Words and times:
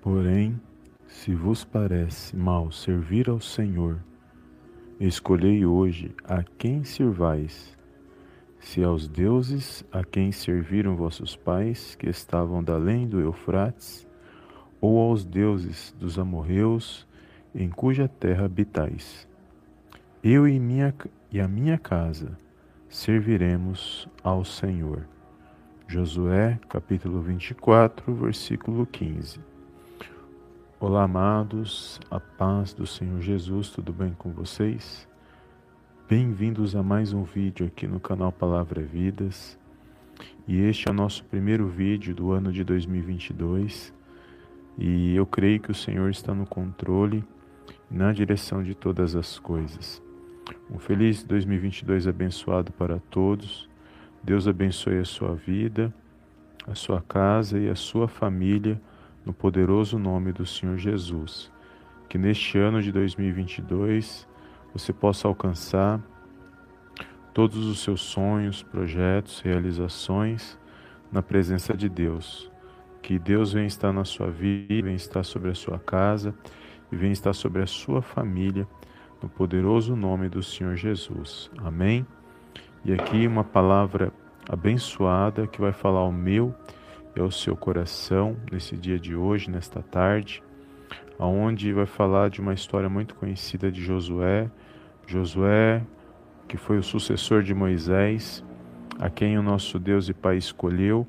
Porém, 0.00 0.58
se 1.06 1.34
vos 1.34 1.62
parece 1.62 2.34
mal 2.34 2.72
servir 2.72 3.28
ao 3.28 3.38
Senhor, 3.38 3.98
escolhei 4.98 5.66
hoje 5.66 6.14
a 6.24 6.42
quem 6.42 6.84
servais, 6.84 7.76
se 8.58 8.82
aos 8.82 9.06
deuses 9.06 9.84
a 9.92 10.02
quem 10.02 10.32
serviram 10.32 10.96
vossos 10.96 11.36
pais, 11.36 11.94
que 11.96 12.08
estavam 12.08 12.64
da 12.64 12.76
além 12.76 13.06
do 13.06 13.20
Eufrates, 13.20 14.06
ou 14.80 14.98
aos 14.98 15.22
deuses 15.22 15.94
dos 15.98 16.18
amorreus, 16.18 17.06
em 17.54 17.68
cuja 17.68 18.08
terra 18.08 18.46
habitais. 18.46 19.28
Eu 20.24 20.48
e, 20.48 20.58
minha, 20.58 20.94
e 21.30 21.40
a 21.40 21.46
minha 21.46 21.76
casa 21.76 22.38
serviremos 22.88 24.08
ao 24.22 24.46
Senhor. 24.46 25.06
Josué, 25.86 26.58
capítulo 26.70 27.20
24, 27.20 28.14
versículo 28.14 28.86
15. 28.86 29.49
Olá, 30.82 31.02
amados, 31.02 32.00
a 32.10 32.18
paz 32.18 32.72
do 32.72 32.86
Senhor 32.86 33.20
Jesus, 33.20 33.68
tudo 33.68 33.92
bem 33.92 34.14
com 34.16 34.30
vocês? 34.30 35.06
Bem-vindos 36.08 36.74
a 36.74 36.82
mais 36.82 37.12
um 37.12 37.22
vídeo 37.22 37.66
aqui 37.66 37.86
no 37.86 38.00
canal 38.00 38.32
Palavra 38.32 38.80
Vidas. 38.80 39.58
E 40.48 40.58
este 40.58 40.88
é 40.88 40.90
o 40.90 40.94
nosso 40.94 41.22
primeiro 41.24 41.68
vídeo 41.68 42.14
do 42.14 42.32
ano 42.32 42.50
de 42.50 42.64
2022. 42.64 43.92
E 44.78 45.14
eu 45.14 45.26
creio 45.26 45.60
que 45.60 45.70
o 45.70 45.74
Senhor 45.74 46.08
está 46.08 46.32
no 46.32 46.46
controle 46.46 47.22
e 47.90 47.94
na 47.94 48.10
direção 48.10 48.62
de 48.62 48.74
todas 48.74 49.14
as 49.14 49.38
coisas. 49.38 50.02
Um 50.70 50.78
feliz 50.78 51.22
2022 51.22 52.08
abençoado 52.08 52.72
para 52.72 52.98
todos. 53.10 53.68
Deus 54.22 54.48
abençoe 54.48 54.96
a 54.96 55.04
sua 55.04 55.34
vida, 55.34 55.92
a 56.66 56.74
sua 56.74 57.02
casa 57.02 57.58
e 57.58 57.68
a 57.68 57.74
sua 57.74 58.08
família 58.08 58.80
no 59.24 59.32
poderoso 59.32 59.98
nome 59.98 60.32
do 60.32 60.46
Senhor 60.46 60.76
Jesus. 60.78 61.50
Que 62.08 62.18
neste 62.18 62.58
ano 62.58 62.82
de 62.82 62.90
2022 62.90 64.26
você 64.72 64.92
possa 64.92 65.28
alcançar 65.28 66.00
todos 67.32 67.66
os 67.66 67.80
seus 67.80 68.00
sonhos, 68.00 68.62
projetos, 68.62 69.40
realizações 69.40 70.58
na 71.10 71.22
presença 71.22 71.76
de 71.76 71.88
Deus. 71.88 72.50
Que 73.02 73.18
Deus 73.18 73.52
venha 73.52 73.66
estar 73.66 73.92
na 73.92 74.04
sua 74.04 74.30
vida, 74.30 74.82
venha 74.82 74.96
estar 74.96 75.22
sobre 75.22 75.50
a 75.50 75.54
sua 75.54 75.78
casa 75.78 76.34
e 76.90 76.96
venha 76.96 77.12
estar 77.12 77.32
sobre 77.32 77.62
a 77.62 77.66
sua 77.66 78.02
família, 78.02 78.66
no 79.22 79.28
poderoso 79.28 79.94
nome 79.94 80.28
do 80.28 80.42
Senhor 80.42 80.76
Jesus. 80.76 81.50
Amém? 81.58 82.06
E 82.84 82.92
aqui 82.92 83.26
uma 83.26 83.44
palavra 83.44 84.12
abençoada 84.48 85.46
que 85.46 85.60
vai 85.60 85.72
falar 85.72 86.00
ao 86.00 86.12
meu 86.12 86.54
ao 87.18 87.30
seu 87.30 87.56
coração 87.56 88.36
nesse 88.52 88.76
dia 88.76 88.98
de 88.98 89.16
hoje, 89.16 89.50
nesta 89.50 89.82
tarde, 89.82 90.42
aonde 91.18 91.72
vai 91.72 91.86
falar 91.86 92.30
de 92.30 92.40
uma 92.40 92.54
história 92.54 92.88
muito 92.88 93.14
conhecida 93.14 93.70
de 93.70 93.82
Josué. 93.82 94.50
Josué, 95.06 95.82
que 96.46 96.56
foi 96.56 96.78
o 96.78 96.82
sucessor 96.82 97.42
de 97.42 97.52
Moisés, 97.52 98.44
a 98.98 99.10
quem 99.10 99.38
o 99.38 99.42
nosso 99.42 99.78
Deus 99.78 100.08
e 100.08 100.14
Pai 100.14 100.36
escolheu 100.36 101.06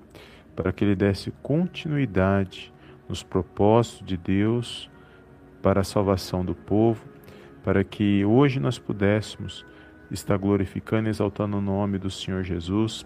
para 0.55 0.71
que 0.71 0.83
ele 0.83 0.95
desse 0.95 1.31
continuidade 1.43 2.73
nos 3.07 3.23
propósitos 3.23 4.05
de 4.05 4.17
Deus 4.17 4.89
para 5.61 5.81
a 5.81 5.83
salvação 5.83 6.43
do 6.43 6.55
povo, 6.55 7.05
para 7.63 7.83
que 7.83 8.25
hoje 8.25 8.59
nós 8.59 8.79
pudéssemos 8.79 9.65
estar 10.09 10.37
glorificando 10.37 11.07
e 11.07 11.09
exaltando 11.09 11.57
o 11.57 11.61
nome 11.61 11.97
do 11.97 12.09
Senhor 12.09 12.43
Jesus, 12.43 13.05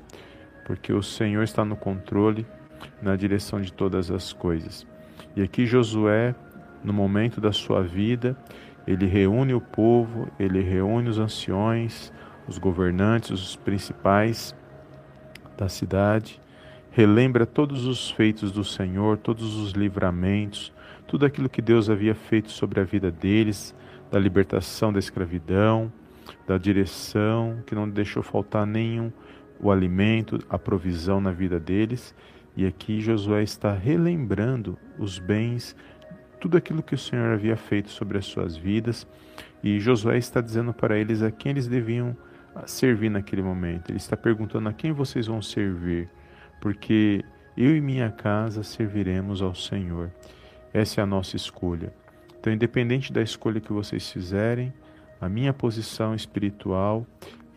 porque 0.66 0.93
o 0.93 1.03
Senhor 1.03 1.43
está 1.43 1.63
no 1.66 1.75
controle 1.75 2.45
na 3.02 3.16
direção 3.16 3.61
de 3.61 3.72
todas 3.72 4.11
as 4.11 4.33
coisas. 4.33 4.86
E 5.36 5.41
aqui 5.41 5.66
Josué, 5.66 6.33
no 6.83 6.94
momento 6.94 7.41
da 7.41 7.52
sua 7.52 7.81
vida, 7.81 8.38
ele 8.88 9.05
reúne 9.05 9.53
o 9.53 9.61
povo, 9.61 10.28
ele 10.39 10.61
reúne 10.61 11.09
os 11.09 11.17
anciões, 11.17 12.12
os 12.47 12.57
governantes, 12.57 13.31
os 13.31 13.56
principais 13.56 14.56
da 15.57 15.68
cidade, 15.68 16.40
relembra 16.91 17.46
todos 17.46 17.85
os 17.85 18.09
feitos 18.12 18.51
do 18.51 18.63
Senhor, 18.63 19.17
todos 19.17 19.56
os 19.56 19.72
livramentos, 19.72 20.72
tudo 21.07 21.25
aquilo 21.25 21.50
que 21.50 21.62
Deus 21.62 21.90
havia 21.90 22.16
feito 22.16 22.52
sobre 22.52 22.79
a 22.79 22.84
vida 22.84 23.12
deles, 23.12 23.75
da 24.12 24.19
libertação 24.19 24.94
da 24.94 25.00
escravidão, 25.00 25.91
da 26.47 26.57
direção, 26.57 27.57
que 27.66 27.75
não 27.75 27.90
deixou 27.90 28.23
faltar 28.23 28.66
nenhum 28.66 29.12
o 29.59 29.72
alimento, 29.72 30.40
a 30.50 30.59
provisão 30.59 31.19
na 31.19 31.31
vida 31.31 31.59
deles 31.59 32.13
e 32.55 32.66
aqui 32.66 33.01
Josué 33.01 33.43
está 33.43 33.73
relembrando 33.73 34.77
os 34.97 35.19
bens, 35.19 35.75
tudo 36.39 36.57
aquilo 36.57 36.83
que 36.83 36.95
o 36.95 36.97
Senhor 36.97 37.33
havia 37.33 37.57
feito 37.57 37.89
sobre 37.89 38.17
as 38.17 38.25
suas 38.25 38.55
vidas, 38.55 39.07
e 39.63 39.79
Josué 39.79 40.17
está 40.17 40.41
dizendo 40.41 40.73
para 40.73 40.97
eles 40.97 41.21
a 41.21 41.31
quem 41.31 41.51
eles 41.51 41.67
deviam 41.67 42.16
servir 42.66 43.09
naquele 43.09 43.41
momento. 43.41 43.89
Ele 43.89 43.97
está 43.97 44.16
perguntando 44.16 44.69
a 44.69 44.73
quem 44.73 44.91
vocês 44.91 45.27
vão 45.27 45.41
servir, 45.41 46.09
porque 46.61 47.23
eu 47.57 47.75
e 47.75 47.81
minha 47.81 48.11
casa 48.11 48.63
serviremos 48.63 49.41
ao 49.41 49.55
Senhor. 49.55 50.11
Essa 50.73 51.01
é 51.01 51.03
a 51.03 51.07
nossa 51.07 51.35
escolha. 51.35 51.93
Então, 52.39 52.53
independente 52.53 53.11
da 53.11 53.22
escolha 53.22 53.59
que 53.59 53.73
vocês 53.73 54.09
fizerem, 54.11 54.73
a 55.19 55.27
minha 55.27 55.53
posição 55.53 56.13
espiritual 56.13 57.05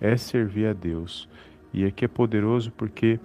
é 0.01 0.17
servir 0.17 0.67
a 0.67 0.73
Deus. 0.73 1.29
E 1.73 1.85
aqui 1.85 2.05
é 2.05 2.09
poderoso 2.09 2.73
porque 2.73 3.21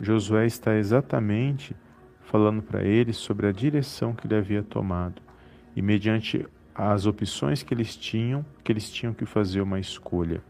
Josué 0.00 0.46
está 0.46 0.76
exatamente 0.76 1.76
falando 2.22 2.62
para 2.62 2.82
eles 2.82 3.16
sobre 3.16 3.46
a 3.46 3.52
direção 3.52 4.14
que 4.14 4.26
ele 4.26 4.36
havia 4.36 4.62
tomado 4.62 5.20
e 5.76 5.82
mediante 5.82 6.46
as 6.74 7.04
opções 7.04 7.62
que 7.62 7.74
eles 7.74 7.96
tinham, 7.96 8.44
que 8.64 8.72
eles 8.72 8.90
tinham 8.90 9.12
que 9.12 9.26
fazer 9.26 9.60
uma 9.60 9.78
escolha. 9.78 10.42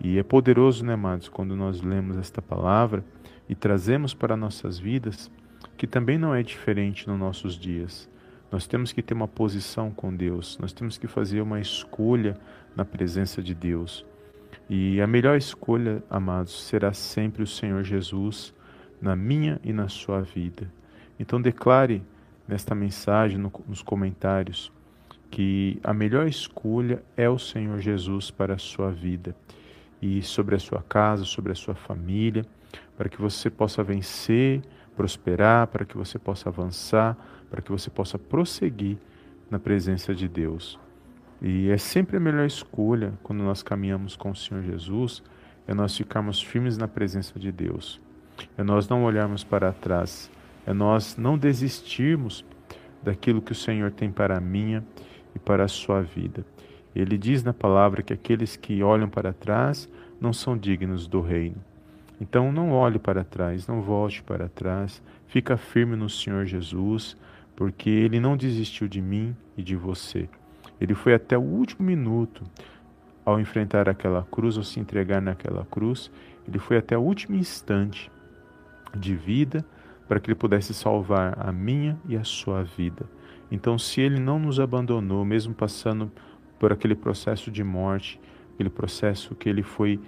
E 0.00 0.18
é 0.18 0.22
poderoso, 0.22 0.84
né, 0.84 0.94
amados, 0.94 1.28
quando 1.28 1.54
nós 1.54 1.80
lemos 1.80 2.16
esta 2.16 2.42
palavra 2.42 3.04
e 3.48 3.54
trazemos 3.54 4.12
para 4.12 4.36
nossas 4.36 4.78
vidas, 4.78 5.30
que 5.76 5.86
também 5.86 6.18
não 6.18 6.34
é 6.34 6.42
diferente 6.42 7.06
nos 7.06 7.18
nossos 7.18 7.54
dias. 7.54 8.08
Nós 8.50 8.66
temos 8.66 8.92
que 8.92 9.02
ter 9.02 9.14
uma 9.14 9.28
posição 9.28 9.90
com 9.90 10.14
Deus, 10.14 10.58
nós 10.58 10.72
temos 10.72 10.98
que 10.98 11.06
fazer 11.06 11.40
uma 11.40 11.60
escolha 11.60 12.36
na 12.74 12.84
presença 12.84 13.42
de 13.42 13.54
Deus. 13.54 14.04
E 14.68 15.00
a 15.00 15.06
melhor 15.06 15.36
escolha, 15.36 16.02
amados, 16.08 16.64
será 16.64 16.92
sempre 16.92 17.42
o 17.42 17.46
Senhor 17.46 17.84
Jesus 17.84 18.54
na 19.04 19.14
minha 19.14 19.60
e 19.62 19.70
na 19.70 19.86
sua 19.86 20.22
vida. 20.22 20.72
Então 21.20 21.40
declare 21.40 22.02
nesta 22.48 22.74
mensagem, 22.74 23.36
no, 23.36 23.52
nos 23.68 23.82
comentários, 23.82 24.72
que 25.30 25.78
a 25.84 25.92
melhor 25.92 26.26
escolha 26.26 27.02
é 27.14 27.28
o 27.28 27.38
Senhor 27.38 27.78
Jesus 27.80 28.30
para 28.30 28.54
a 28.54 28.58
sua 28.58 28.90
vida 28.90 29.36
e 30.00 30.22
sobre 30.22 30.54
a 30.54 30.58
sua 30.58 30.82
casa, 30.82 31.24
sobre 31.24 31.52
a 31.52 31.54
sua 31.54 31.74
família, 31.74 32.46
para 32.96 33.08
que 33.10 33.20
você 33.20 33.50
possa 33.50 33.82
vencer, 33.82 34.62
prosperar, 34.96 35.66
para 35.66 35.84
que 35.84 35.96
você 35.96 36.18
possa 36.18 36.48
avançar, 36.48 37.16
para 37.50 37.60
que 37.60 37.70
você 37.70 37.90
possa 37.90 38.18
prosseguir 38.18 38.96
na 39.50 39.58
presença 39.58 40.14
de 40.14 40.26
Deus. 40.26 40.78
E 41.42 41.68
é 41.68 41.76
sempre 41.76 42.16
a 42.16 42.20
melhor 42.20 42.46
escolha 42.46 43.12
quando 43.22 43.42
nós 43.42 43.62
caminhamos 43.62 44.16
com 44.16 44.30
o 44.30 44.36
Senhor 44.36 44.62
Jesus, 44.62 45.22
é 45.66 45.74
nós 45.74 45.94
ficarmos 45.94 46.40
firmes 46.40 46.78
na 46.78 46.88
presença 46.88 47.38
de 47.38 47.52
Deus 47.52 48.00
é 48.56 48.62
nós 48.62 48.88
não 48.88 49.04
olharmos 49.04 49.44
para 49.44 49.72
trás, 49.72 50.30
é 50.66 50.72
nós 50.72 51.16
não 51.16 51.36
desistirmos 51.36 52.44
daquilo 53.02 53.42
que 53.42 53.52
o 53.52 53.54
Senhor 53.54 53.90
tem 53.90 54.10
para 54.10 54.36
a 54.36 54.40
minha 54.40 54.84
e 55.34 55.38
para 55.38 55.64
a 55.64 55.68
sua 55.68 56.02
vida. 56.02 56.44
Ele 56.94 57.18
diz 57.18 57.42
na 57.42 57.52
palavra 57.52 58.02
que 58.02 58.12
aqueles 58.12 58.56
que 58.56 58.82
olham 58.82 59.08
para 59.08 59.32
trás 59.32 59.88
não 60.20 60.32
são 60.32 60.56
dignos 60.56 61.06
do 61.06 61.20
reino. 61.20 61.56
Então 62.20 62.52
não 62.52 62.70
olhe 62.70 62.98
para 62.98 63.24
trás, 63.24 63.66
não 63.66 63.82
volte 63.82 64.22
para 64.22 64.48
trás, 64.48 65.02
fica 65.26 65.56
firme 65.56 65.96
no 65.96 66.08
Senhor 66.08 66.46
Jesus, 66.46 67.16
porque 67.56 67.90
ele 67.90 68.20
não 68.20 68.36
desistiu 68.36 68.86
de 68.86 69.02
mim 69.02 69.36
e 69.56 69.62
de 69.62 69.74
você. 69.74 70.28
Ele 70.80 70.94
foi 70.94 71.14
até 71.14 71.36
o 71.36 71.42
último 71.42 71.84
minuto 71.84 72.42
ao 73.24 73.40
enfrentar 73.40 73.88
aquela 73.88 74.22
cruz, 74.30 74.56
ao 74.56 74.62
se 74.62 74.78
entregar 74.78 75.20
naquela 75.20 75.64
cruz, 75.64 76.10
ele 76.46 76.58
foi 76.58 76.76
até 76.76 76.96
o 76.96 77.00
último 77.00 77.36
instante 77.36 78.10
de 78.98 79.14
vida 79.14 79.64
para 80.08 80.20
que 80.20 80.28
ele 80.28 80.34
pudesse 80.34 80.74
salvar 80.74 81.36
a 81.38 81.50
minha 81.52 81.98
e 82.06 82.16
a 82.16 82.24
sua 82.24 82.62
vida. 82.62 83.08
Então, 83.50 83.78
se 83.78 84.00
ele 84.00 84.18
não 84.18 84.38
nos 84.38 84.60
abandonou, 84.60 85.24
mesmo 85.24 85.54
passando 85.54 86.10
por 86.58 86.72
aquele 86.72 86.94
processo 86.94 87.50
de 87.50 87.62
morte, 87.62 88.20
aquele 88.54 88.70
processo 88.70 89.34
que 89.34 89.48
ele 89.48 89.62
foi 89.62 90.00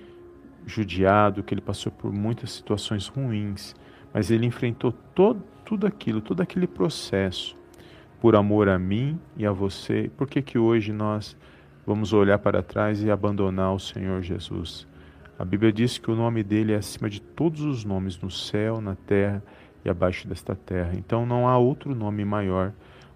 judiado, 0.67 1.43
que 1.43 1.55
ele 1.55 1.61
passou 1.61 1.93
por 1.93 2.13
muitas 2.13 2.51
situações 2.51 3.07
ruins, 3.09 3.75
mas 4.13 4.31
ele 4.31 4.47
enfrentou 4.47 4.93
todo, 5.15 5.43
tudo 5.65 5.87
aquilo, 5.87 6.21
todo 6.21 6.41
aquele 6.41 6.67
processo 6.67 7.57
por 8.21 8.35
amor 8.35 8.69
a 8.69 8.79
mim 8.79 9.19
e 9.37 9.47
a 9.47 9.53
você. 9.53 10.11
Por 10.17 10.27
que 10.27 10.43
que 10.43 10.59
hoje 10.59 10.93
nós 10.93 11.37
vamos 11.87 12.13
olhar 12.13 12.39
para 12.39 12.63
trás 12.63 13.03
e 13.03 13.11
abandonar 13.11 13.75
o 13.75 13.79
Senhor 13.79 14.23
Jesus? 14.23 14.87
A 15.39 15.45
Bíblia 15.45 15.73
diz 15.73 15.99
que 15.99 16.11
o 16.11 16.17
nome 16.17 16.43
dele 16.43 16.73
é 16.73 16.77
acima 16.77 17.11
de 17.11 17.21
todos 17.21 17.61
os 17.61 17.85
nomes 17.85 18.19
no 18.21 18.31
céu, 18.31 18.81
na 18.81 18.95
terra 18.95 19.43
e 19.85 19.89
abaixo 19.89 20.27
desta 20.27 20.57
terra. 20.57 20.93
Então 20.97 21.27
não 21.27 21.47
há 21.47 21.59
outro 21.59 21.95
nome 21.95 22.25
maior 22.25 22.73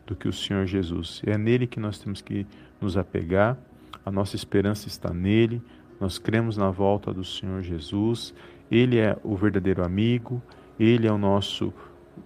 do 0.07 0.15
que 0.15 0.29
o 0.29 0.33
Senhor 0.33 0.67
Jesus. 0.67 1.23
É 1.25 1.39
nele 1.39 1.67
que 1.67 1.81
nós 1.81 1.99
temos 1.99 2.21
que 2.21 2.47
nos 2.81 2.97
apegar, 2.97 3.57
a 4.05 4.11
nossa 4.11 4.37
esperança 4.37 4.87
está 4.87 5.13
nele, 5.15 5.63
nós 5.99 6.19
cremos 6.19 6.57
na 6.57 6.71
volta 6.71 7.13
do 7.13 7.25
Senhor 7.25 7.63
Jesus, 7.63 8.35
ele 8.71 8.99
é 8.99 9.17
o 9.23 9.37
verdadeiro 9.37 9.85
amigo, 9.85 10.43
ele 10.79 11.07
é 11.07 11.13
o 11.13 11.19
nosso 11.19 11.73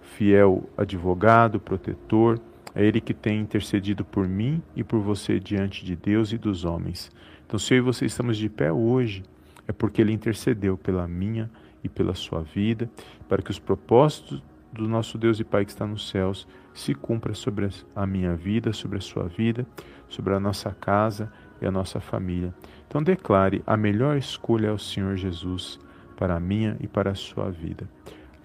fiel 0.01 0.69
advogado, 0.77 1.59
protetor, 1.59 2.39
é 2.73 2.85
ele 2.85 2.99
que 2.99 3.13
tem 3.13 3.39
intercedido 3.39 4.03
por 4.03 4.27
mim 4.27 4.61
e 4.75 4.83
por 4.83 4.99
você 4.99 5.39
diante 5.39 5.85
de 5.85 5.95
Deus 5.95 6.31
e 6.31 6.37
dos 6.37 6.65
homens. 6.65 7.11
Então, 7.47 7.57
se 7.57 7.73
eu 7.73 7.77
e 7.77 7.81
você 7.81 8.05
estamos 8.05 8.37
de 8.37 8.49
pé 8.49 8.71
hoje, 8.71 9.23
é 9.67 9.71
porque 9.71 10.01
ele 10.01 10.11
intercedeu 10.11 10.77
pela 10.77 11.07
minha 11.07 11.49
e 11.83 11.89
pela 11.89 12.15
sua 12.15 12.41
vida, 12.41 12.89
para 13.27 13.41
que 13.41 13.51
os 13.51 13.59
propósitos 13.59 14.41
do 14.71 14.87
nosso 14.87 15.17
Deus 15.17 15.39
e 15.39 15.43
Pai 15.43 15.65
que 15.65 15.71
está 15.71 15.87
nos 15.87 16.09
céus 16.09 16.47
se 16.73 16.93
cumpra 16.93 17.33
sobre 17.33 17.69
a 17.95 18.05
minha 18.05 18.35
vida, 18.35 18.73
sobre 18.73 18.97
a 18.97 19.01
sua 19.01 19.27
vida, 19.27 19.65
sobre 20.09 20.33
a 20.33 20.39
nossa 20.39 20.71
casa 20.71 21.31
e 21.61 21.65
a 21.65 21.71
nossa 21.71 21.99
família. 21.99 22.53
Então 22.87 23.01
declare: 23.01 23.63
a 23.65 23.77
melhor 23.77 24.17
escolha 24.17 24.67
é 24.67 24.71
o 24.71 24.77
Senhor 24.77 25.15
Jesus 25.15 25.79
para 26.17 26.35
a 26.35 26.39
minha 26.39 26.77
e 26.79 26.87
para 26.87 27.11
a 27.11 27.15
sua 27.15 27.49
vida. 27.49 27.89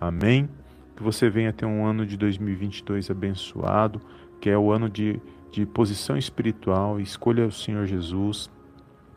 Amém. 0.01 0.49
Que 0.97 1.03
você 1.03 1.29
venha 1.29 1.53
ter 1.53 1.67
um 1.67 1.85
ano 1.85 2.05
de 2.07 2.17
2022 2.17 3.11
abençoado, 3.11 4.01
que 4.41 4.51
é 4.51 4.57
o 4.57 4.71
ano 4.71 4.89
de, 4.89 5.21
de 5.51 5.67
posição 5.67 6.17
espiritual. 6.17 7.01
Escolha 7.01 7.47
o 7.47 7.53
Senhor 7.53 7.87
Jesus, 7.87 8.51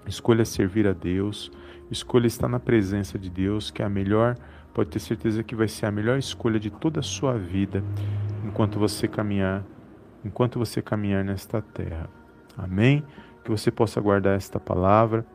escolha 0.08 0.46
servir 0.46 0.88
a 0.88 0.94
Deus, 0.94 1.52
escolha 1.92 2.28
estar 2.28 2.48
na 2.48 2.60
presença 2.60 3.18
de 3.20 3.30
Deus, 3.30 3.72
que 3.72 3.82
é 3.82 3.86
a 3.86 3.90
melhor 3.90 4.36
pode 4.74 4.90
ter 4.90 5.00
certeza 5.00 5.44
que 5.44 5.56
vai 5.56 5.68
ser 5.68 5.86
a 5.86 5.92
melhor 5.92 6.18
escolha 6.18 6.60
de 6.60 6.72
toda 6.72 7.00
a 7.00 7.04
sua 7.04 7.38
vida 7.38 7.84
enquanto 8.44 8.80
você 8.80 9.08
caminhar, 9.08 9.64
enquanto 10.26 10.58
você 10.58 10.82
caminhar 10.82 11.24
nesta 11.24 11.62
terra. 11.62 12.10
Amém? 12.58 13.04
Que 13.44 13.52
você 13.52 13.70
possa 13.70 14.02
guardar 14.02 14.36
esta 14.36 14.60
palavra 14.60 15.26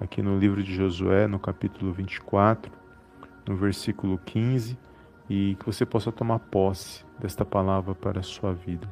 aqui 0.00 0.20
no 0.20 0.38
livro 0.38 0.62
de 0.62 0.74
Josué, 0.74 1.26
no 1.26 1.38
capítulo 1.38 1.92
24, 1.92 2.70
no 3.48 3.56
versículo 3.56 4.18
15, 4.18 4.76
e 5.30 5.56
que 5.58 5.64
você 5.64 5.86
possa 5.86 6.12
tomar 6.12 6.38
posse 6.38 7.04
desta 7.18 7.44
palavra 7.44 7.94
para 7.94 8.20
a 8.20 8.22
sua 8.22 8.52
vida. 8.52 8.86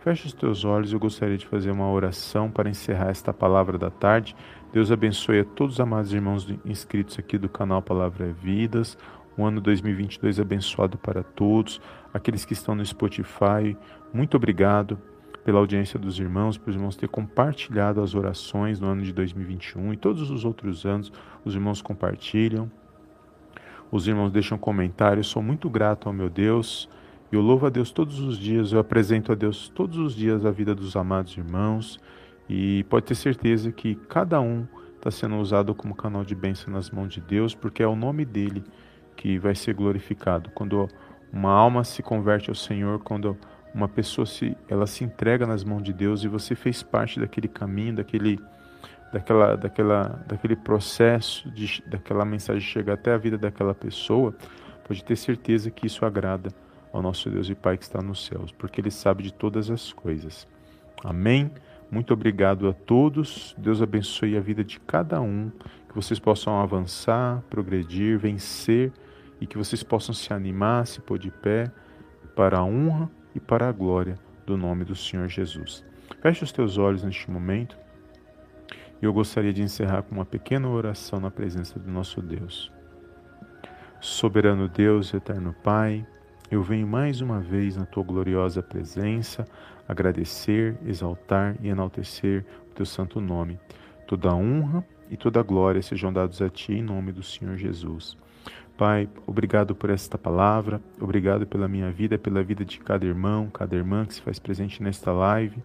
Feche 0.00 0.26
os 0.26 0.34
teus 0.34 0.66
olhos, 0.66 0.92
eu 0.92 0.98
gostaria 1.00 1.38
de 1.38 1.46
fazer 1.46 1.70
uma 1.70 1.90
oração 1.90 2.50
para 2.50 2.68
encerrar 2.68 3.08
esta 3.08 3.32
palavra 3.32 3.78
da 3.78 3.90
tarde. 3.90 4.36
Deus 4.74 4.90
abençoe 4.90 5.38
a 5.38 5.44
todos 5.44 5.76
os 5.76 5.80
amados 5.80 6.12
irmãos 6.12 6.52
inscritos 6.64 7.16
aqui 7.16 7.38
do 7.38 7.48
canal 7.48 7.80
Palavra 7.80 8.26
é 8.26 8.32
Vidas 8.32 8.98
um 9.38 9.46
ano 9.46 9.60
2022 9.60 10.40
abençoado 10.40 10.98
para 10.98 11.22
todos. 11.22 11.80
Aqueles 12.12 12.44
que 12.44 12.54
estão 12.54 12.74
no 12.74 12.84
Spotify, 12.84 13.76
muito 14.12 14.36
obrigado 14.36 14.98
pela 15.44 15.60
audiência 15.60 15.96
dos 15.96 16.18
irmãos, 16.18 16.58
por 16.58 16.70
os 16.70 16.74
irmãos 16.74 16.96
ter 16.96 17.08
compartilhado 17.08 18.02
as 18.02 18.16
orações 18.16 18.80
no 18.80 18.88
ano 18.88 19.02
de 19.02 19.12
2021 19.12 19.92
e 19.92 19.96
todos 19.96 20.28
os 20.28 20.44
outros 20.44 20.84
anos, 20.84 21.12
os 21.44 21.54
irmãos 21.54 21.80
compartilham. 21.80 22.68
Os 23.92 24.08
irmãos 24.08 24.32
deixam 24.32 24.58
comentários. 24.58 25.28
Sou 25.28 25.40
muito 25.40 25.70
grato 25.70 26.08
ao 26.08 26.12
meu 26.12 26.28
Deus. 26.28 26.88
Eu 27.30 27.40
louvo 27.40 27.66
a 27.66 27.70
Deus 27.70 27.92
todos 27.92 28.18
os 28.18 28.36
dias, 28.36 28.72
eu 28.72 28.80
apresento 28.80 29.30
a 29.30 29.36
Deus 29.36 29.68
todos 29.68 29.98
os 29.98 30.16
dias 30.16 30.44
a 30.44 30.50
vida 30.50 30.74
dos 30.74 30.96
amados 30.96 31.36
irmãos. 31.36 32.00
E 32.48 32.84
pode 32.84 33.06
ter 33.06 33.14
certeza 33.14 33.72
que 33.72 33.94
cada 33.94 34.40
um 34.40 34.66
está 34.96 35.10
sendo 35.10 35.36
usado 35.36 35.74
como 35.74 35.94
canal 35.94 36.24
de 36.24 36.34
bênção 36.34 36.72
nas 36.72 36.90
mãos 36.90 37.08
de 37.08 37.20
Deus, 37.20 37.54
porque 37.54 37.82
é 37.82 37.86
o 37.86 37.96
nome 37.96 38.24
dele 38.24 38.64
que 39.16 39.38
vai 39.38 39.54
ser 39.54 39.74
glorificado. 39.74 40.50
Quando 40.54 40.88
uma 41.32 41.52
alma 41.52 41.84
se 41.84 42.02
converte 42.02 42.50
ao 42.50 42.54
Senhor, 42.54 43.00
quando 43.00 43.36
uma 43.74 43.88
pessoa 43.88 44.24
se, 44.24 44.56
ela 44.68 44.86
se 44.86 45.02
entrega 45.04 45.46
nas 45.46 45.64
mãos 45.64 45.82
de 45.82 45.92
Deus 45.92 46.22
e 46.22 46.28
você 46.28 46.54
fez 46.54 46.82
parte 46.82 47.18
daquele 47.18 47.48
caminho, 47.48 47.96
daquele, 47.96 48.38
daquela, 49.12 49.56
daquela, 49.56 50.24
daquele 50.26 50.56
processo, 50.56 51.50
de, 51.50 51.82
daquela 51.86 52.24
mensagem 52.24 52.62
chegar 52.62 52.94
até 52.94 53.12
a 53.12 53.18
vida 53.18 53.36
daquela 53.36 53.74
pessoa, 53.74 54.34
pode 54.86 55.02
ter 55.02 55.16
certeza 55.16 55.70
que 55.70 55.86
isso 55.86 56.04
agrada 56.04 56.50
ao 56.92 57.02
nosso 57.02 57.28
Deus 57.28 57.48
e 57.50 57.54
Pai 57.54 57.76
que 57.76 57.82
está 57.82 58.00
nos 58.00 58.24
céus, 58.24 58.52
porque 58.52 58.80
Ele 58.80 58.90
sabe 58.90 59.24
de 59.24 59.34
todas 59.34 59.70
as 59.70 59.92
coisas. 59.92 60.46
Amém? 61.02 61.50
Muito 61.90 62.12
obrigado 62.12 62.68
a 62.68 62.72
todos. 62.72 63.54
Deus 63.58 63.80
abençoe 63.80 64.36
a 64.36 64.40
vida 64.40 64.64
de 64.64 64.80
cada 64.80 65.20
um. 65.20 65.50
Que 65.88 65.94
vocês 65.94 66.18
possam 66.18 66.60
avançar, 66.60 67.42
progredir, 67.48 68.18
vencer 68.18 68.92
e 69.40 69.46
que 69.46 69.56
vocês 69.56 69.82
possam 69.82 70.14
se 70.14 70.32
animar, 70.32 70.86
se 70.86 71.00
pôr 71.00 71.18
de 71.18 71.30
pé 71.30 71.70
para 72.34 72.58
a 72.58 72.64
honra 72.64 73.10
e 73.34 73.40
para 73.40 73.68
a 73.68 73.72
glória 73.72 74.18
do 74.44 74.56
nome 74.56 74.84
do 74.84 74.96
Senhor 74.96 75.28
Jesus. 75.28 75.84
Feche 76.20 76.42
os 76.42 76.52
teus 76.52 76.78
olhos 76.78 77.02
neste 77.02 77.30
momento 77.30 77.76
e 79.00 79.04
eu 79.04 79.12
gostaria 79.12 79.52
de 79.52 79.62
encerrar 79.62 80.02
com 80.02 80.14
uma 80.14 80.24
pequena 80.24 80.68
oração 80.68 81.20
na 81.20 81.30
presença 81.30 81.78
do 81.78 81.90
nosso 81.90 82.22
Deus. 82.22 82.72
Soberano 84.00 84.68
Deus, 84.68 85.12
eterno 85.14 85.54
Pai, 85.62 86.06
eu 86.54 86.62
venho 86.62 86.86
mais 86.86 87.20
uma 87.20 87.40
vez 87.40 87.76
na 87.76 87.84
tua 87.84 88.04
gloriosa 88.04 88.62
presença 88.62 89.44
agradecer, 89.88 90.76
exaltar 90.86 91.56
e 91.60 91.68
enaltecer 91.68 92.44
o 92.70 92.74
teu 92.74 92.86
santo 92.86 93.20
nome. 93.20 93.58
Toda 94.06 94.32
honra 94.32 94.84
e 95.10 95.16
toda 95.16 95.42
glória 95.42 95.82
sejam 95.82 96.12
dados 96.12 96.40
a 96.40 96.48
ti 96.48 96.72
em 96.74 96.82
nome 96.82 97.12
do 97.12 97.22
Senhor 97.22 97.56
Jesus. 97.56 98.16
Pai, 98.76 99.08
obrigado 99.24 99.72
por 99.72 99.88
esta 99.88 100.18
palavra, 100.18 100.82
obrigado 101.00 101.46
pela 101.46 101.68
minha 101.68 101.92
vida, 101.92 102.18
pela 102.18 102.42
vida 102.42 102.64
de 102.64 102.80
cada 102.80 103.06
irmão, 103.06 103.48
cada 103.48 103.76
irmã 103.76 104.04
que 104.04 104.14
se 104.14 104.20
faz 104.20 104.40
presente 104.40 104.82
nesta 104.82 105.12
live, 105.12 105.62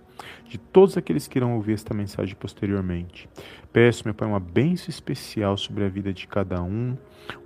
de 0.48 0.60
todos 0.60 0.96
aqueles 0.96 1.28
que 1.28 1.40
irão 1.40 1.56
ouvir 1.56 1.74
esta 1.74 1.92
mensagem 1.92 2.36
posteriormente. 2.36 3.28
Peço, 3.74 4.04
meu 4.06 4.14
Pai, 4.14 4.28
uma 4.28 4.40
bênção 4.40 4.90
especial 4.90 5.58
sobre 5.58 5.86
a 5.86 5.90
vida 5.90 6.14
de 6.14 6.28
cada 6.28 6.62
um, 6.62 6.96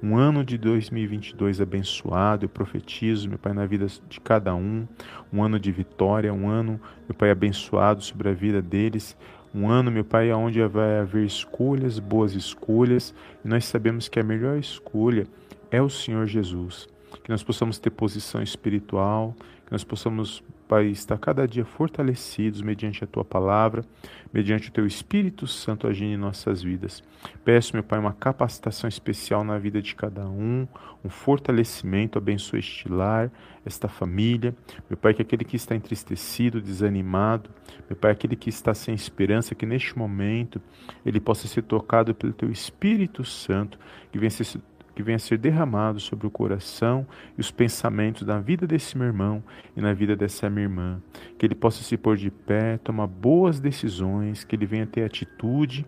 um 0.01 0.17
ano 0.17 0.43
de 0.43 0.57
2022 0.57 1.61
abençoado, 1.61 2.43
eu 2.43 2.49
profetizo, 2.49 3.29
meu 3.29 3.39
Pai, 3.39 3.53
na 3.53 3.65
vida 3.65 3.87
de 4.09 4.19
cada 4.19 4.53
um, 4.53 4.85
um 5.31 5.41
ano 5.41 5.57
de 5.57 5.71
vitória, 5.71 6.33
um 6.33 6.49
ano, 6.49 6.77
meu 7.07 7.15
Pai, 7.17 7.31
abençoado 7.31 8.01
sobre 8.01 8.27
a 8.27 8.33
vida 8.33 8.61
deles, 8.61 9.15
um 9.53 9.69
ano, 9.69 9.91
meu 9.91 10.03
Pai, 10.03 10.31
onde 10.33 10.65
vai 10.65 10.99
haver 10.99 11.25
escolhas, 11.25 11.99
boas 11.99 12.33
escolhas, 12.33 13.13
e 13.45 13.47
nós 13.47 13.65
sabemos 13.65 14.07
que 14.07 14.19
a 14.19 14.23
melhor 14.23 14.57
escolha 14.57 15.27
é 15.69 15.81
o 15.81 15.89
Senhor 15.89 16.25
Jesus. 16.25 16.87
Que 17.23 17.29
nós 17.29 17.43
possamos 17.43 17.77
ter 17.77 17.91
posição 17.91 18.41
espiritual, 18.41 19.35
que 19.65 19.71
nós 19.71 19.83
possamos, 19.83 20.43
Pai, 20.73 20.87
estar 20.87 21.19
cada 21.19 21.47
dia 21.47 21.63
fortalecidos 21.63 22.59
mediante 22.63 23.03
a 23.03 23.07
Tua 23.07 23.23
palavra, 23.23 23.85
mediante 24.33 24.69
o 24.69 24.71
Teu 24.71 24.87
Espírito 24.87 25.45
Santo 25.45 25.85
agindo 25.85 26.15
em 26.15 26.17
nossas 26.17 26.63
vidas. 26.63 27.03
Peço, 27.45 27.75
meu 27.75 27.83
Pai, 27.83 27.99
uma 27.99 28.11
capacitação 28.11 28.87
especial 28.87 29.43
na 29.43 29.59
vida 29.59 29.79
de 29.79 29.93
cada 29.93 30.27
um, 30.27 30.67
um 31.05 31.09
fortalecimento, 31.09 32.17
abençoe 32.17 32.57
este 32.57 32.89
lar, 32.89 33.29
esta 33.63 33.87
família. 33.87 34.55
Meu 34.89 34.97
Pai, 34.97 35.13
que 35.13 35.21
aquele 35.21 35.45
que 35.45 35.55
está 35.55 35.75
entristecido, 35.75 36.59
desanimado, 36.59 37.51
meu 37.87 37.95
Pai, 37.95 38.09
aquele 38.09 38.35
que 38.35 38.49
está 38.49 38.73
sem 38.73 38.95
esperança, 38.95 39.53
que 39.53 39.67
neste 39.67 39.95
momento 39.95 40.59
ele 41.05 41.19
possa 41.19 41.47
ser 41.47 41.61
tocado 41.61 42.15
pelo 42.15 42.33
Teu 42.33 42.49
Espírito 42.49 43.23
Santo, 43.23 43.77
que 44.11 44.17
venha 44.17 44.31
ser 44.31 44.59
que 44.95 45.03
venha 45.03 45.15
a 45.15 45.19
ser 45.19 45.37
derramado 45.37 45.99
sobre 45.99 46.27
o 46.27 46.31
coração 46.31 47.05
e 47.37 47.41
os 47.41 47.51
pensamentos 47.51 48.23
da 48.23 48.39
vida 48.39 48.67
desse 48.67 48.97
meu 48.97 49.07
irmão 49.07 49.43
e 49.75 49.81
na 49.81 49.93
vida 49.93 50.15
dessa 50.15 50.49
minha 50.49 50.63
irmã. 50.63 51.01
Que 51.37 51.45
ele 51.45 51.55
possa 51.55 51.83
se 51.83 51.97
pôr 51.97 52.17
de 52.17 52.29
pé, 52.29 52.77
tomar 52.77 53.07
boas 53.07 53.59
decisões, 53.59 54.43
que 54.43 54.55
ele 54.55 54.65
venha 54.65 54.85
ter 54.85 55.03
atitude 55.03 55.85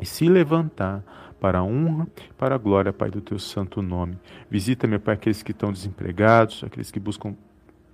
e 0.00 0.06
se 0.06 0.28
levantar 0.28 1.02
para 1.40 1.58
a 1.58 1.62
honra, 1.62 2.06
para 2.36 2.54
a 2.54 2.58
glória, 2.58 2.92
Pai, 2.92 3.10
do 3.10 3.20
teu 3.20 3.38
santo 3.38 3.80
nome. 3.80 4.18
Visita, 4.50 4.86
meu 4.86 5.00
Pai, 5.00 5.14
aqueles 5.14 5.42
que 5.42 5.52
estão 5.52 5.72
desempregados, 5.72 6.62
aqueles 6.62 6.90
que 6.90 7.00
buscam 7.00 7.34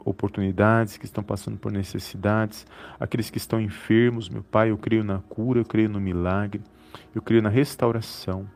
oportunidades, 0.04 0.97
que 0.97 1.04
estão 1.04 1.23
passando 1.23 1.56
por 1.56 1.73
necessidades, 1.73 2.66
aqueles 2.99 3.28
que 3.28 3.38
estão 3.38 3.61
enfermos, 3.61 4.28
meu 4.28 4.42
Pai, 4.42 4.71
eu 4.71 4.78
creio 4.78 5.02
na 5.02 5.18
cura, 5.18 5.61
eu 5.61 5.64
creio 5.64 5.88
no 5.88 6.00
milagre, 6.00 6.61
eu 7.14 7.21
creio 7.23 7.42
na 7.42 7.49
restauração. 7.49 8.47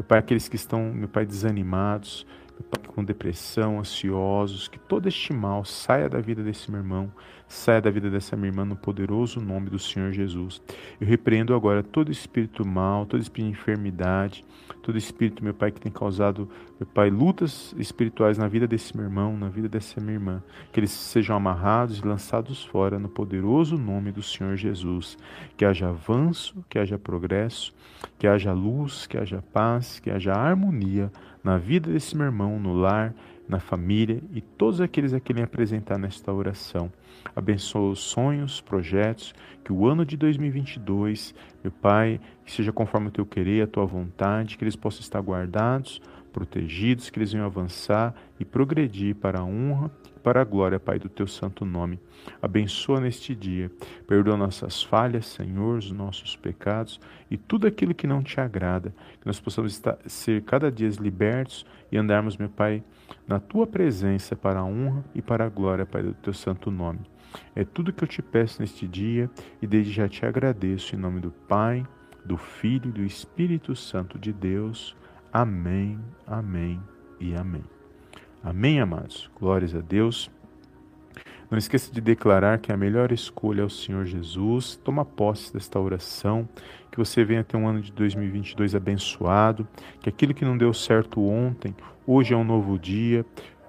Meu 0.00 0.04
Pai, 0.06 0.18
aqueles 0.18 0.48
que 0.48 0.56
estão, 0.56 0.94
meu 0.94 1.08
Pai, 1.08 1.26
desanimados, 1.26 2.26
com 2.88 3.04
depressão, 3.04 3.78
ansiosos, 3.78 4.68
que 4.68 4.78
todo 4.78 5.06
este 5.06 5.32
mal 5.32 5.64
saia 5.64 6.08
da 6.08 6.20
vida 6.20 6.42
desse 6.42 6.70
meu 6.70 6.80
irmão, 6.80 7.10
saia 7.50 7.80
da 7.80 7.90
vida 7.90 8.08
dessa 8.08 8.36
minha 8.36 8.48
irmã 8.48 8.64
no 8.64 8.76
poderoso 8.76 9.40
nome 9.40 9.70
do 9.70 9.78
Senhor 9.78 10.12
Jesus. 10.12 10.62
Eu 11.00 11.06
repreendo 11.06 11.54
agora 11.54 11.82
todo 11.82 12.12
espírito 12.12 12.66
mal, 12.66 13.06
todo 13.06 13.20
espírito 13.20 13.52
de 13.52 13.58
enfermidade, 13.58 14.44
todo 14.82 14.96
espírito, 14.96 15.42
meu 15.42 15.52
Pai, 15.52 15.72
que 15.72 15.80
tem 15.80 15.90
causado, 15.90 16.48
meu 16.78 16.86
Pai, 16.86 17.10
lutas 17.10 17.74
espirituais 17.76 18.38
na 18.38 18.46
vida 18.46 18.68
desse 18.68 18.96
meu 18.96 19.04
irmão, 19.04 19.36
na 19.36 19.48
vida 19.48 19.68
dessa 19.68 20.00
minha 20.00 20.14
irmã, 20.14 20.42
que 20.72 20.78
eles 20.78 20.92
sejam 20.92 21.36
amarrados 21.36 21.98
e 21.98 22.06
lançados 22.06 22.64
fora 22.64 22.98
no 22.98 23.08
poderoso 23.08 23.76
nome 23.76 24.12
do 24.12 24.22
Senhor 24.22 24.56
Jesus. 24.56 25.18
Que 25.56 25.64
haja 25.64 25.88
avanço, 25.88 26.64
que 26.68 26.78
haja 26.78 26.98
progresso, 26.98 27.74
que 28.18 28.28
haja 28.28 28.52
luz, 28.52 29.06
que 29.06 29.18
haja 29.18 29.42
paz, 29.52 29.98
que 29.98 30.10
haja 30.10 30.34
harmonia 30.34 31.10
na 31.42 31.58
vida 31.58 31.90
desse 31.90 32.16
meu 32.16 32.26
irmão, 32.26 32.58
no 32.58 32.74
lar, 32.74 33.14
na 33.48 33.58
família 33.58 34.22
e 34.32 34.40
todos 34.40 34.80
aqueles 34.80 35.12
a 35.12 35.20
querem 35.20 35.42
apresentar 35.42 35.98
nesta 35.98 36.32
oração. 36.32 36.90
Abençoa 37.34 37.90
os 37.90 38.00
sonhos, 38.00 38.60
projetos, 38.60 39.34
que 39.64 39.72
o 39.72 39.86
ano 39.86 40.06
de 40.06 40.16
2022, 40.16 41.34
meu 41.62 41.72
Pai, 41.72 42.20
que 42.44 42.52
seja 42.52 42.72
conforme 42.72 43.08
o 43.08 43.10
teu 43.10 43.26
querer, 43.26 43.62
a 43.62 43.66
tua 43.66 43.84
vontade, 43.84 44.56
que 44.56 44.64
eles 44.64 44.76
possam 44.76 45.00
estar 45.00 45.20
guardados, 45.20 46.00
protegidos, 46.32 47.10
que 47.10 47.18
eles 47.18 47.32
venham 47.32 47.46
avançar 47.46 48.14
e 48.38 48.44
progredir 48.44 49.16
para 49.16 49.40
a 49.40 49.44
honra 49.44 49.90
para 50.22 50.40
a 50.40 50.44
glória, 50.44 50.78
Pai, 50.78 50.98
do 50.98 51.08
teu 51.08 51.26
santo 51.26 51.64
nome. 51.64 51.98
Abençoa 52.40 53.00
neste 53.00 53.34
dia, 53.34 53.70
perdoa 54.06 54.36
nossas 54.36 54.82
falhas, 54.82 55.26
Senhor, 55.26 55.78
os 55.78 55.90
nossos 55.90 56.36
pecados 56.36 57.00
e 57.30 57.36
tudo 57.36 57.66
aquilo 57.66 57.94
que 57.94 58.06
não 58.06 58.22
te 58.22 58.40
agrada, 58.40 58.94
que 59.20 59.26
nós 59.26 59.40
possamos 59.40 59.72
estar, 59.72 59.98
ser 60.06 60.42
cada 60.42 60.70
dia 60.70 60.88
libertos 61.00 61.64
e 61.90 61.96
andarmos, 61.96 62.36
meu 62.36 62.48
Pai, 62.48 62.82
na 63.26 63.40
tua 63.40 63.66
presença 63.66 64.36
para 64.36 64.60
a 64.60 64.64
honra 64.64 65.04
e 65.14 65.22
para 65.22 65.44
a 65.44 65.48
glória, 65.48 65.86
Pai, 65.86 66.02
do 66.02 66.14
teu 66.14 66.32
santo 66.32 66.70
nome. 66.70 67.00
É 67.54 67.64
tudo 67.64 67.92
que 67.92 68.02
eu 68.02 68.08
te 68.08 68.22
peço 68.22 68.60
neste 68.60 68.86
dia 68.86 69.30
e 69.62 69.66
desde 69.66 69.92
já 69.92 70.08
te 70.08 70.26
agradeço 70.26 70.94
em 70.94 70.98
nome 70.98 71.20
do 71.20 71.30
Pai, 71.30 71.86
do 72.24 72.36
Filho 72.36 72.88
e 72.88 72.92
do 72.92 73.04
Espírito 73.04 73.74
Santo 73.74 74.18
de 74.18 74.32
Deus. 74.32 74.96
Amém, 75.32 75.98
amém 76.26 76.80
e 77.20 77.34
amém. 77.34 77.79
Amém, 78.42 78.80
amados? 78.80 79.30
Glórias 79.38 79.74
a 79.74 79.80
Deus. 79.80 80.30
Não 81.50 81.58
esqueça 81.58 81.92
de 81.92 82.00
declarar 82.00 82.58
que 82.58 82.72
a 82.72 82.76
melhor 82.76 83.12
escolha 83.12 83.60
é 83.60 83.64
o 83.64 83.68
Senhor 83.68 84.06
Jesus. 84.06 84.76
Toma 84.82 85.04
posse 85.04 85.52
desta 85.52 85.78
oração. 85.78 86.48
Que 86.90 86.96
você 86.96 87.22
venha 87.22 87.44
ter 87.44 87.58
um 87.58 87.68
ano 87.68 87.82
de 87.82 87.92
2022 87.92 88.74
abençoado. 88.74 89.68
Que 90.00 90.08
aquilo 90.08 90.32
que 90.32 90.42
não 90.42 90.56
deu 90.56 90.72
certo 90.72 91.22
ontem, 91.22 91.76
hoje 92.06 92.32
é 92.32 92.36
um 92.36 92.42
novo 92.42 92.78
dia. 92.78 93.26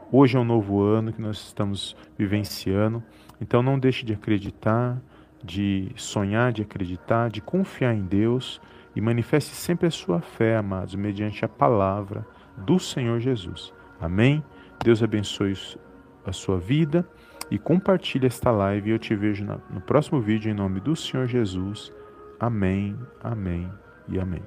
Hoje 0.09 0.37
é 0.37 0.39
um 0.39 0.45
novo 0.45 0.81
ano 0.81 1.11
que 1.11 1.21
nós 1.21 1.37
estamos 1.37 1.93
vivenciando. 2.17 3.03
Então 3.41 3.61
não 3.61 3.77
deixe 3.77 4.05
de 4.05 4.13
acreditar, 4.13 5.01
de 5.43 5.91
sonhar, 5.97 6.53
de 6.53 6.61
acreditar, 6.61 7.29
de 7.29 7.41
confiar 7.41 7.93
em 7.93 8.05
Deus 8.05 8.61
e 8.95 9.01
manifeste 9.01 9.53
sempre 9.53 9.87
a 9.87 9.91
sua 9.91 10.21
fé, 10.21 10.55
amados, 10.55 10.95
mediante 10.95 11.43
a 11.43 11.49
palavra 11.49 12.25
do 12.55 12.79
Senhor 12.79 13.19
Jesus. 13.19 13.73
Amém? 13.99 14.41
Deus 14.83 15.03
abençoe 15.03 15.53
a 16.25 16.31
sua 16.31 16.59
vida 16.59 17.07
e 17.49 17.59
compartilhe 17.59 18.25
esta 18.25 18.49
live. 18.51 18.89
Eu 18.89 18.99
te 18.99 19.15
vejo 19.15 19.45
no 19.69 19.81
próximo 19.81 20.19
vídeo 20.19 20.49
em 20.49 20.55
nome 20.55 20.79
do 20.79 20.95
Senhor 20.95 21.27
Jesus. 21.27 21.93
Amém, 22.39 22.97
amém 23.21 23.71
e 24.07 24.19
amém. 24.19 24.41